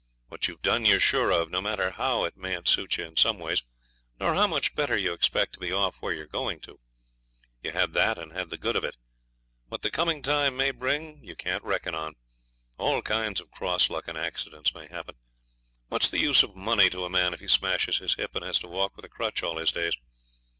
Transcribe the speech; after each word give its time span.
What 0.29 0.47
you've 0.47 0.63
done 0.63 0.83
you're 0.87 0.99
sure 0.99 1.29
of, 1.29 1.51
no 1.51 1.61
matter 1.61 1.91
how 1.91 2.23
it 2.23 2.35
mayn't 2.35 2.67
suit 2.67 2.97
you 2.97 3.05
in 3.05 3.15
some 3.17 3.37
ways, 3.37 3.61
nor 4.19 4.33
how 4.33 4.47
much 4.47 4.73
better 4.73 4.97
you 4.97 5.13
expect 5.13 5.53
to 5.53 5.59
be 5.59 5.71
off 5.71 5.97
where 5.97 6.11
you 6.11 6.23
are 6.23 6.25
going 6.25 6.59
to. 6.61 6.79
You 7.61 7.69
had 7.69 7.93
that 7.93 8.17
and 8.17 8.31
had 8.31 8.49
the 8.49 8.57
good 8.57 8.75
of 8.75 8.83
it. 8.83 8.97
What 9.67 9.83
the 9.83 9.91
coming 9.91 10.23
time 10.23 10.57
may 10.57 10.71
bring 10.71 11.23
you 11.23 11.35
can't 11.35 11.63
reckon 11.63 11.93
on. 11.93 12.15
All 12.79 13.03
kinds 13.03 13.39
of 13.39 13.51
cross 13.51 13.91
luck 13.91 14.07
and 14.07 14.17
accidents 14.17 14.73
may 14.73 14.87
happen. 14.87 15.17
What's 15.89 16.09
the 16.09 16.17
use 16.17 16.41
of 16.41 16.55
money 16.55 16.89
to 16.89 17.05
a 17.05 17.09
man 17.11 17.35
if 17.35 17.39
he 17.39 17.47
smashes 17.47 17.97
his 17.99 18.15
hip 18.15 18.33
and 18.33 18.43
has 18.43 18.57
to 18.61 18.67
walk 18.67 18.95
with 18.95 19.05
a 19.05 19.09
crutch 19.09 19.43
all 19.43 19.57
his 19.59 19.71
days? 19.71 19.93